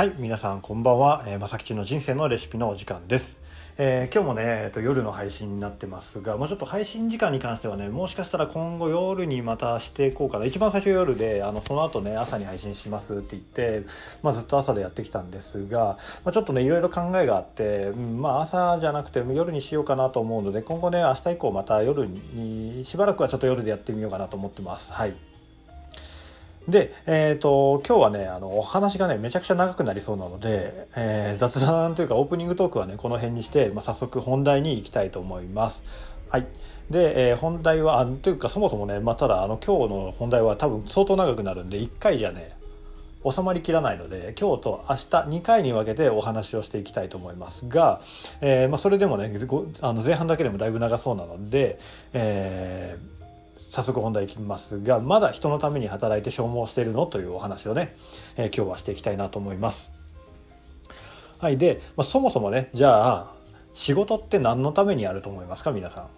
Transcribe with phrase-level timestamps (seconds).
[0.00, 1.24] はい、皆さんこんばんは。
[1.26, 3.36] えー、まさきちの人生のレシピのお時間です。
[3.76, 10.46] えー今日もね、えっと、夜の配信になってますが、まあ、ちょっと配信時間に関してはね、もしかしたら今後夜にまたしていこうかな。
[10.46, 13.84] 一番最初夜で、あの、その後ね、朝に配信しますって言って、
[14.22, 24.94] まあ、ずっと朝でやってきたんですが、まあ、ちょっとね、いろいろ考えがあって、うん、まあ、朝じゃなくて夜にしようかなと思うので、今後ね、明日以降また夜に、しばらくはちょっと夜でやってみようかなと思ってます。
[24.94, 25.29] はい。
[26.70, 35.84] で、えっ、と、今日はね、あの、お話がね、めちゃくちゃ長くなりそうなので、えー雑談というかオープニングトークはね、この辺にして、まあ、早速本題に行きたいと思います。
[36.28, 36.46] はい。
[36.90, 42.56] で、えー本題は、あというかそもそもね、まあ、ただ、あの、今日の本題は多分相当長くなるんで、1回じゃね、
[43.28, 48.00] 収まりきらないので今日と明日2回に分けてお話をしていきたいと思いますが、
[48.40, 49.30] えーまあ、それでもね
[49.82, 51.78] あの前半だけでもだいぶ長そうなので、
[52.14, 53.19] えー
[53.70, 57.06] 早速本題いきますがまだ人のために働いて消耗しているの？
[57.06, 57.94] というお話をね、
[58.36, 59.92] えー今日はしていきたいなと思います。
[61.38, 63.32] はいで、まあ、そもそもねじゃあ
[63.72, 65.70] 仕事って何のためにやると思いますか？
[65.70, 66.08] 皆さん。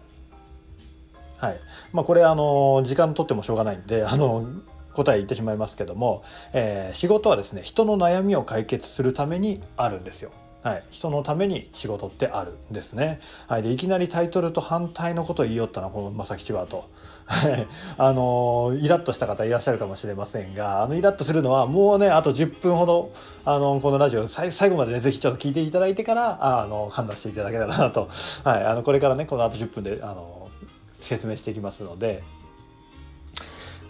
[1.36, 1.60] はい
[1.92, 4.46] まあ、これあの時間取ってもしょうがないんであの
[4.94, 6.24] 答え言ってしまいますけども、
[6.54, 10.32] えー仕事はですね人の悩みを解決するためにあるんですよ。
[10.62, 13.20] はい、人のために仕事ってあるんですね。
[13.48, 16.88] はい、でいきなりタイトルと反対のことを言いよったなこの正吉はと。
[17.24, 17.66] はい
[17.98, 23.12] あのイラッとした方いらっしゃるかもしれませんがあのイラッとするのはもうねあと10分ほど
[23.44, 28.08] あのこのラジオ最最後までねぜひちょっと聞いていただいてからあの判断していただけたらなと、
[28.44, 30.50] はい、あのこれからねこのあと10分であの
[30.92, 32.22] 説明していきますので。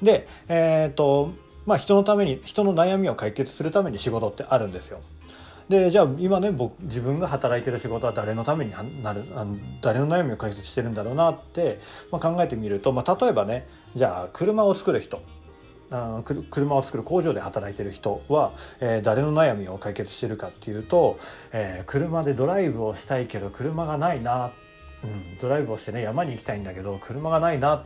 [0.02, 1.30] でえっ、と
[1.64, 5.00] まあ人のために人の悩みを解決するために仕事ってあるんですよ。
[5.72, 15.22] でじゃあ今ね僕自分が働いてる仕事は誰のためになるあの誰の悩みを解決してるんだろうなって、まあ、考えてみると、まあ、例えばねじゃあ車を作る人
[15.90, 21.18] あ車を作る工場で働いてる人は、えー誰の悩みを解決してるかっていうと、
[21.52, 24.52] えー車でドライブをしたいけど車がないな、
[25.04, 27.84] うん、ドライブをしてね山に行きたいんだけど車がないな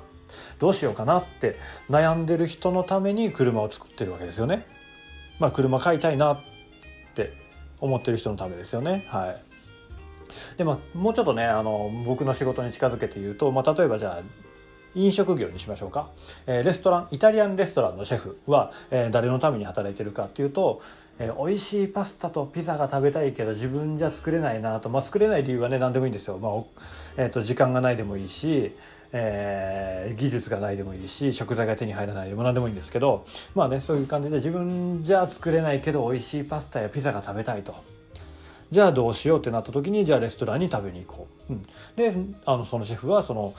[0.59, 1.57] どうしようかなって
[1.89, 4.67] 悩んでる人のために車を作ってるわけですよね。
[5.39, 6.41] まあ、車買いたいなっ
[7.15, 7.46] て
[7.81, 9.05] 思ってる人のためですよね。
[9.09, 9.43] はい。
[10.59, 14.23] でまもうちょっとねあの僕の仕事に近づけて言うと、まあ、例えばじゃあ
[14.95, 16.11] 飲食業にしましょうか、
[16.47, 20.81] えーレストランイタリアンレストランのシェフは、えー誰のために働いてるかっていうと、
[21.19, 26.69] えー美味しいパスタとピザが食べたいけど自分じゃ作れないなと、まあ、作れない理由はね何でもいいんですよ、まあお
[27.17, 28.75] えー、と時間がないでもいいし、
[29.17, 37.75] えー技術がないでもいいし食材が手に入らないでも何でもいいんですけどまあねそういう感じで自分じゃ作れないけど美味しいパスタやピザが食べたいと。
[38.69, 41.53] じゃあどうしようってなった時にじゃあレストランに食べに行こう。
[41.53, 41.63] うん、
[41.95, 43.55] であのそのシェフはその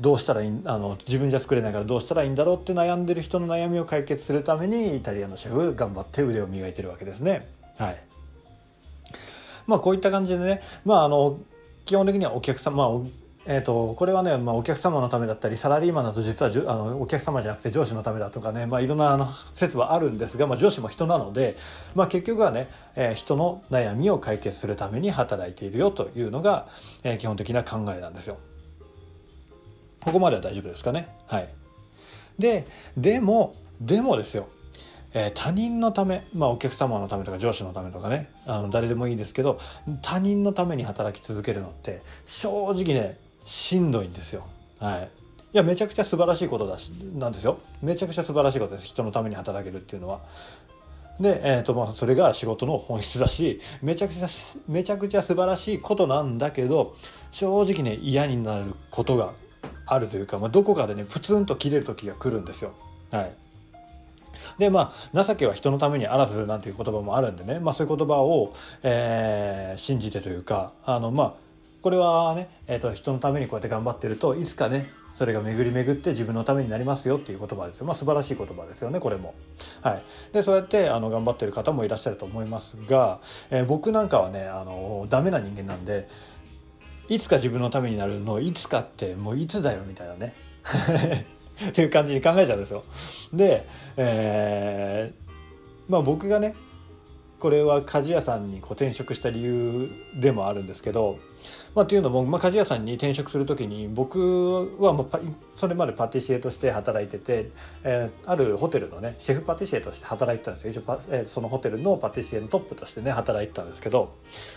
[0.00, 7.46] どうしたらいいあの自分じゃ作れないからどうしたらいいんだろうって悩んでる人の悩みを解決するためにイタリアのシェフ頑張って腕を磨いてるわけですね。
[7.76, 8.02] はい。
[9.66, 11.38] まあこういった感じでね、まああの
[11.84, 13.08] 基本的にはお客様、まあ
[13.50, 21.56] えー、とこれはね、まあ、お客様のためだったりサラリーマンだと実はじゅあのお客様じゃなくて上司のためだとかね、まあ、いろんなあの説はあるんですが、まあ、上司も人なので、
[21.94, 26.68] まあ、結局はね、えー人の悩みを解決するために働いているよというのが、
[27.04, 28.36] えー基本的な考えなんですよ。
[30.02, 31.08] ここまでは大丈夫ですかね。
[31.26, 31.48] はい。
[32.38, 32.66] で、
[32.98, 34.48] でも、でもですよ。
[35.14, 39.58] えー他人のため、まあお客様のためとか上司のためとかね、あの誰でもいいですけど、
[40.02, 44.44] 他人のために働き続けるのって、正直ね、しんどいんですよ。
[44.78, 45.10] はい。
[45.54, 47.58] いや、めちゃくちゃ素晴らしいことだし、なんですよ。
[47.82, 48.86] めちゃくちゃ素晴らしいことです。
[48.86, 50.20] 人のために働けるっていうのは。
[51.18, 54.28] で、えーとまあ、それが仕事の本質だしめちゃくちゃ
[54.68, 56.96] めちゃくちゃ素晴らしいことなんだけど
[57.32, 59.32] 正直ね嫌になることが
[59.84, 62.72] あるというか、まあ、どこかでねプツンと切れる時が来るんですよ。
[63.10, 63.32] はい
[64.58, 68.54] でまあ情けは人のためにあらずなんていう言葉もあるんでね、まあ、そういう言葉を、
[68.84, 71.47] えー信じてというかあのまあ
[71.88, 79.34] これはね、えー、と人のためにこうやって頑張ってるといつかねそれが巡り巡って自分のためになりますよっていう言葉ですよまあ素晴らしい言葉ですよねこれも。
[79.80, 80.02] はい、
[80.34, 86.10] でそうやってあの頑張ってる方もいらっしゃると思いますが、えー僕なんかはねあのダメな人間なんで
[87.08, 90.34] いつか自分のためになるのいつかってもういつだよみたいなね
[91.70, 92.84] っていう感じに考えちゃうんですよ。
[93.32, 93.66] で、
[93.96, 95.28] えー
[95.90, 96.54] まあ僕がね
[97.38, 101.18] これは鍛冶屋さんにこう転職した理由でもあるんですけど、
[101.74, 105.08] まあ、っていうのも、まあ、鍛冶屋さんに転職する時に僕はもう
[105.54, 107.50] それまでパティシエとして働いてて、
[107.84, 110.70] えーあるホテルのねシェフパティシエとして働いてたんですよ。
[110.72, 114.14] 一応パ、えーそのホテルのパティシエのトップとしてね働いてたんですけど。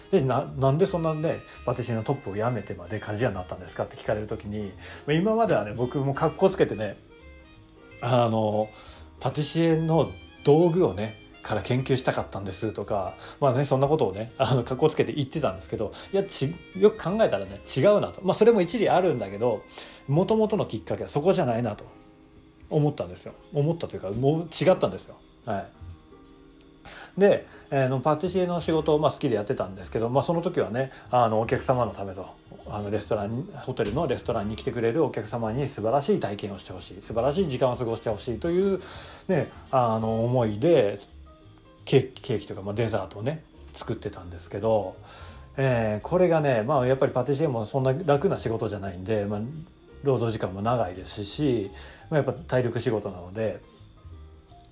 [0.09, 4.71] でななんでそんなねパティシエのトップを辞めてまで鍛冶屋になったんですかって聞かれる時に
[5.07, 6.97] 今まではね僕も格好つけてね
[8.01, 8.69] あの
[9.19, 10.11] パティシエの
[10.43, 18.21] 道具をねから研究したかったんですとかまあねそんなことをね あの格好つけて言ってたんですけどいやちよく考えたらね違うなと。
[18.23, 19.63] まあそれも一理あるんだけど
[20.07, 21.85] もともとのきっかけはそこじゃないなと
[22.69, 23.33] 思ったんですよ。
[23.53, 25.15] 思ったというかもう違ったんですよ。
[25.45, 25.65] はい。
[27.17, 32.25] で、えー、のパティシエの仕事をまあ好きでやってたんですけど、まあ、その時はねあのお客様のためと
[32.67, 38.81] あのレストランホテルのレストランに来てくれるお客様に素晴らしい体験をしてほしい素晴らしい時間を過ごしてほしいという、
[39.27, 40.97] ね、あの思いで
[41.85, 43.43] ケーキケーキとか、まあ、デザートをね
[43.73, 44.95] 作ってたんですけど、
[45.57, 49.41] えー、これがね、まあ、やっぱりパティシエもそんな楽な仕事じゃないんで、まあ、
[50.03, 51.71] 労働時間も長いですし、
[52.09, 53.61] まあ、やっぱ体力仕事なので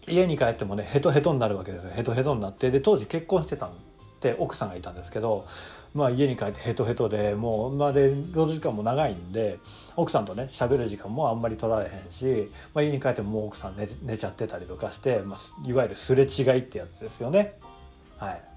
[0.08, 1.92] 家に帰ってもねヘトヘトになるわけですよ。
[1.94, 3.74] ヘトヘトになってで当時結婚してたん
[4.22, 5.46] で奥さんがいたんですけど、
[5.94, 9.60] まあ、家に帰ってヘトヘトでもうまで労働時間も長いんで
[9.96, 17.56] 奥さんとね喋る時間もあんまり取られへんし、まあ、家に帰ってももう奥さん寝寝ちゃってたりとかして、まあ、いわゆるすれ違いってやつですよね。
[18.18, 18.50] はい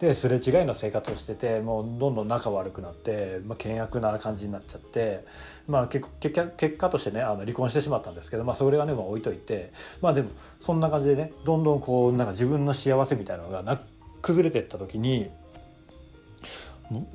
[0.00, 5.24] ですれ違いの生活をしててもうどんどん仲悪くなって、まあ、険悪な感じになっちゃって、
[5.68, 10.30] まあ、結結結果としてねあの離婚してしまったんですけど、まあ、それはね、まあ、置いといてまあでも
[10.60, 13.80] そんな感じでねどんどんこうなんか自分の幸せみたいなのがな
[14.24, 15.28] 崩れてった時に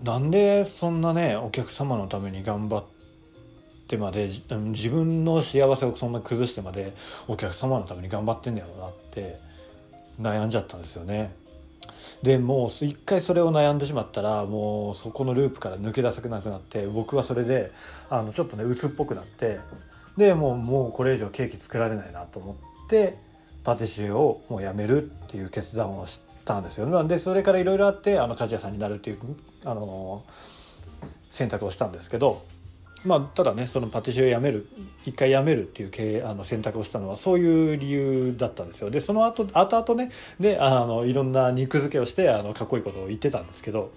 [0.03, 2.85] なんでそんなねお客様のために頑張っ
[3.87, 6.93] てまで自分の幸せをそんな崩してまで
[7.27, 9.39] お客様のために頑張ってんだよなって
[10.21, 11.33] 悩んじゃったんですよね。
[12.21, 17.71] でもう一回それを悩んでしまったらもうそこのループから抜け出せなくなって僕はそれで
[18.09, 19.59] あのちょっとね鬱っぽくなって
[20.17, 23.17] でもうもうこれ以上ケーキ作られないなと思って
[23.63, 27.07] パティシエをもうやめるっていう決断をしてたんですよ。
[27.07, 29.19] でそれからいろいろあってあの鍛冶屋さんになるっていう
[29.63, 30.23] あの
[31.29, 32.43] 選択をしたんですけど
[33.05, 34.67] まあ、ただねそのパティシエを辞める
[35.05, 43.91] 一回辞めるっていう経あの選択をしたのはそういう理由だったんですよでその後後々ねであのいろんな肉付けをしてあのかっこいいことを言ってたんですけど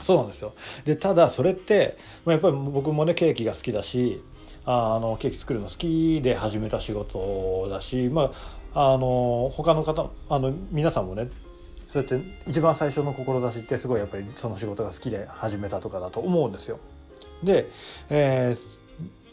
[0.00, 0.54] そうなんですよ
[0.86, 4.22] でただそれって、まあ、やっぱり僕もねケーキが好きだし
[4.64, 8.30] あのケーキ作るの好きで始めた仕事だし、まあ、
[8.74, 11.28] あの他の方あの皆さんもね
[11.88, 16.78] そうやって一番最初の志ってすごいやっぱりその仕事が好きで始めたとかだと思うんですよ。
[17.42, 17.68] で、
[18.08, 18.56] え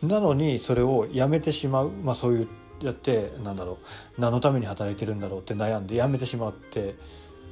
[0.03, 2.47] ー、なのにそれをやめてしまう、まあ、そういう
[2.81, 3.77] やってなんだろ
[4.17, 6.95] う何のために働いてるんだろうって悩んでやめてしまって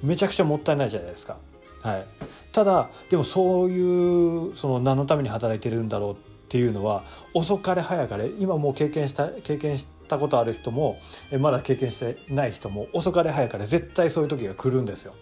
[0.04, 1.38] めちゃくちゃもったいないじゃないですか。
[1.82, 2.06] はい、
[2.52, 6.16] ただでもそういうその何のために働いてるんだろうっ
[6.50, 7.04] ていうのは
[7.34, 11.00] 遅かれ早かれ今もう経験した経験してたことある人も
[11.40, 15.14] まだ経験してない人も遅かれ早かれ絶対そういう時が来るんですよ。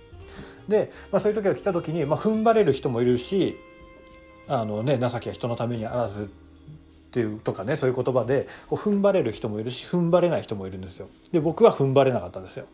[0.68, 3.58] で、まあ、そういう時が来た時に、まあ、踏ん張れる人もいるし
[4.48, 6.28] あのね情けは人のためにあらずっ
[7.12, 11.08] ていうとかねそういう言葉でこう踏ん張れる人もいるし踏ん張れない人もいるんですよ。
[11.32, 12.66] で僕は踏ん張れなかったんですよ。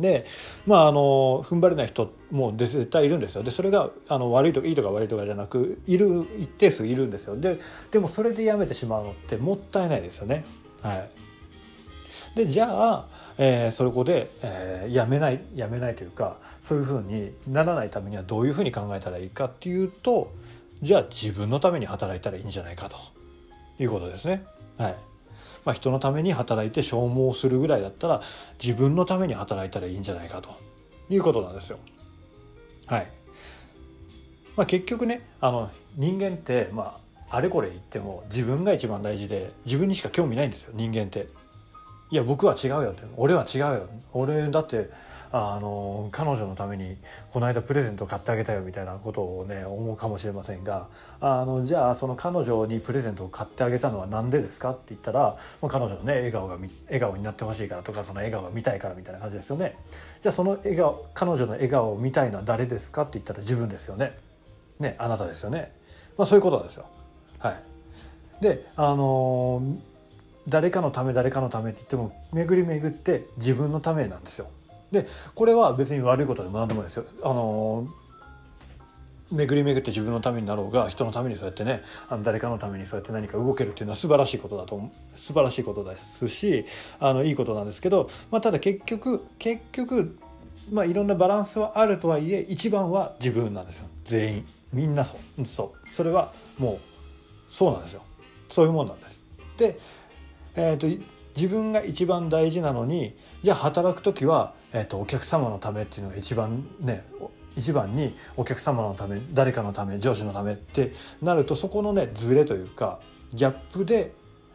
[0.00, 0.24] で
[0.66, 7.58] まああの踏ん張れない人も絶対いるんですよでそれがあの悪いとかいいとか悪いとかじゃなくいる一定数いるんですよで
[7.90, 10.44] でもそれでやめてしまうのってもったいないですよね
[10.82, 11.10] はい。
[12.36, 13.06] でじゃあ、
[13.38, 20.32] えー、それこで、えー、やめないやめないというかそういうふうにならないためにはどういうふうに考えたらいいかっていうと
[20.82, 22.96] じゃあ自分のために働いたらいいんじゃないかと。
[23.80, 24.44] いうことですね。
[24.76, 24.96] はい。
[25.64, 28.22] まあ、人のために働いて消耗するぐらいだったら
[28.62, 30.50] 自分のために働いたらいいんじゃないかと。
[31.08, 31.78] いうことなんですよ。
[32.86, 33.10] はい。
[34.56, 41.28] まあ、結局ねあの人間って、まあ、あれこれ言っても自分が一番大事で自分にしか興味ないんですよ人間って。
[42.12, 43.04] いや僕は違うよって。
[43.16, 43.88] 俺は違うよ。
[44.12, 44.90] 俺だって
[45.30, 46.96] あの彼女のために
[47.32, 50.88] この間プレゼント買ってあげたよみたいなことをね思うかもしれませんが
[51.20, 59.76] あのじゃあその彼女にプレゼントを買ってあげたのは何でですかって言ったら、まあ、彼女のね笑顔が笑顔になってほしいからとかその笑顔が見たいからみたいな感じですよね。
[60.20, 64.18] じゃあその笑顔彼女の笑顔を見たいのは誰ですかって言ったら自分ですよね。
[64.80, 65.72] ねあなたですよね、
[66.18, 66.86] まあ、そういうことなんですよ。
[67.40, 68.42] はい。
[68.42, 69.62] であの
[70.48, 74.48] 誰かのため誰かのためって言っても巡り巡って自分のためなんですよ。
[74.92, 77.04] でこれは別に悪いことでも何でもですよ。
[77.22, 77.86] あの
[79.30, 86.64] 巡り巡って自分のためになろうが人のためにそうやってねあの誰かのためにそうやって何か動けるっていうのは素晴らしいことだと素晴らしいことですし
[86.98, 90.18] あのいいことなんですけど、まあ、ただ結局結局、
[90.72, 93.86] まあ、いろんなバランスはあるとはいえ一番は自分なんですよ。
[94.04, 94.46] 全員。
[94.72, 95.46] みんなそう。
[95.46, 95.94] そう。
[95.94, 96.78] それはもう
[97.50, 98.02] そうなんですよ
[98.48, 99.20] そういうもんなんです。
[99.58, 99.78] で、
[100.56, 100.86] えーと
[101.36, 107.04] 自分が一番大事なのにじゃあ働く時は、えーと、お客様のためっていうのが一番ね
[107.56, 110.92] 一番にお客様のため誰かのため上司のためって
[111.22, 113.00] なるとそこのねズレというか
[113.32, 114.12] ギャップで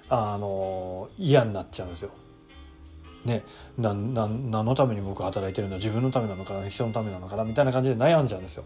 [0.09, 2.11] あの嫌になっちゃうんですよ。
[3.25, 3.43] ね
[3.77, 8.65] 何のために僕働いてるんだ自分のためなのかな人のためなのかなみたいな感じで悩んじゃうんですよ。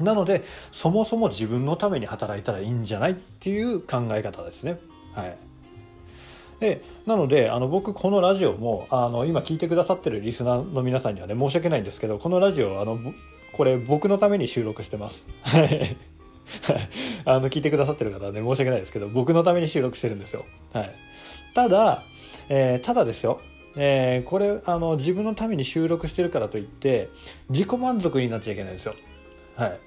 [0.00, 4.78] なのでそもそも自分のために働いたらいいんじゃないっていう考え方ですね。
[5.12, 5.36] はい、
[6.60, 12.98] でなのであの僕このラジオもあの今聞いてくださってるリスナーの皆さんにはね申し訳ないんですけどこのラジオあの
[13.52, 15.28] これ僕のために収録してます。
[17.26, 20.44] あの聞いてくださってる方はね申し訳ないですけど僕のために収録してるんですよ。
[20.72, 20.94] はい、
[21.54, 22.04] ただ、
[22.48, 23.40] えー、ただですよ
[23.80, 27.10] えー、これあの自分のために収録してるからといって
[27.48, 28.94] 自己満足になっちゃいけないんですよ。
[29.56, 29.80] はい、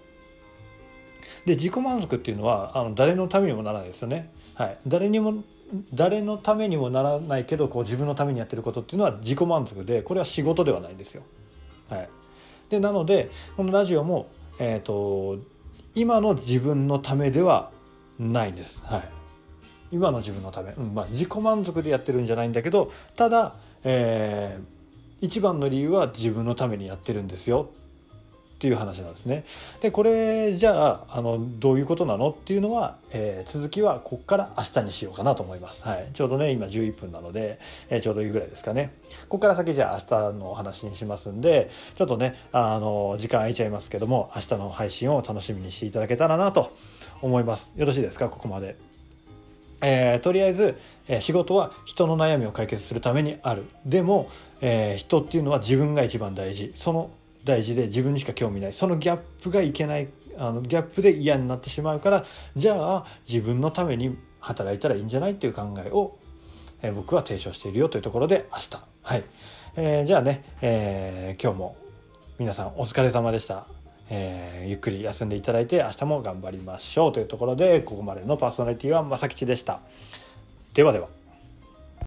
[1.45, 4.31] で自己満足っていうのはあの誰のためにもならないですよね。
[4.55, 5.43] はい、誰にも
[5.93, 11.23] 誰のためにもならないけどこう自分のためにやってることっていうのは自己満足でこれは仕事ではないんですよ。
[11.89, 12.09] はい、
[12.69, 14.27] でなのでこのラジオも、
[14.59, 15.39] えーと、
[15.95, 17.71] 今の自分のためでは
[18.19, 18.83] ないんです。
[18.85, 19.09] はい、
[19.91, 27.69] 今の自分のため、うんまあ、自己満足でやってるんじゃないんだけどただ、えー、一番の理由は自分のためにやってるんですよ
[28.61, 29.43] っていう話なんですね。
[29.79, 35.83] でこれじゃああのどういうことなのっていうのは、えー、続きはここから明日にしようかなと思います。
[35.83, 37.57] はい、ちょうどね今11分なので、
[37.89, 38.93] えー、ちょうどいいぐらいですかね。
[39.21, 46.71] ここから先じゃあ明日のお話にしますんでちょっとねあの時間空いちゃいますけども明日の配信を楽しみにしていただけたらなと
[47.23, 47.73] 思います。
[47.75, 48.29] よろしいですか？
[48.29, 48.75] ここまで。
[49.83, 50.77] えー、とりあえず、
[51.07, 54.29] えー、仕事は人の悩みを解決するためにあるでも、
[54.61, 57.09] えー、人っていうのは自分が一番大事その
[57.43, 58.73] 大事で自分にしか興味ない。
[58.73, 66.17] そのギャップがいけないあのギャップで嫌になってしまうからじゃあ自分のために働いたらいいんじゃないっていう考えを、
[66.81, 68.85] え、僕は提唱しているよというところで明日。
[69.03, 69.23] はい、
[69.75, 71.75] えー、じゃあね、えー、今日も
[72.39, 73.67] 皆さんお疲れ様でした、
[74.09, 79.79] えー、ゆっくり休んでいただいて明日も頑張りましょうというところでここまでのパーソナリティは正吉でした。
[80.73, 81.20] ではでは。